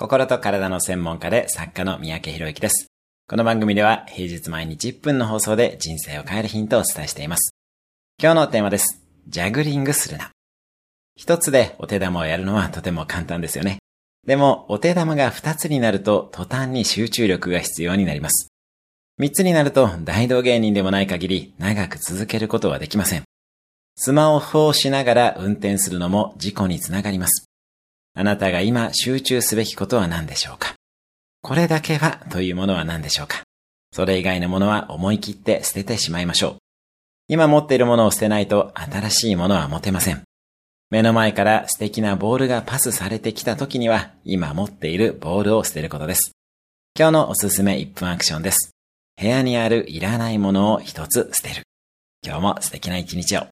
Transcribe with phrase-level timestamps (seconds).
[0.00, 2.86] 心と体の専門家で作家の三宅博之です。
[3.28, 7.50] この番組では平日毎日1分の放送で人生を変えるヒントをお伝えしています。
[8.22, 9.02] 今日のテーマです。
[9.26, 10.30] ジャグリングするな。
[11.16, 13.78] 一つでお手玉をやるのはとても簡単ですよね。
[14.24, 18.50] でも、お手玉が二つになると途端に集中力が必要になります。
[19.18, 23.24] 三つになると大道芸人でもない限り長く続けることはできません。
[23.96, 27.47] スマホをしながら運転するのも事故につながります。
[28.20, 30.74] あなたが今集中すべきことは何でしょうか？
[31.40, 33.44] これだけはというものは何でしょうか？
[33.92, 36.56] それ以外のものは思い切って捨ててしまいましょう。
[37.28, 40.24] 今持っているものを捨てないと新しいものは持てません。
[40.90, 46.32] 目の前から素敵なボールがパスされてきた時には今持っているボールを捨てることです。
[46.98, 48.72] 今日のおすすめ1分アクションです。
[49.16, 51.62] 部屋にあるいらないものを一つ捨てる。
[52.26, 53.46] 今日も素敵な一日を。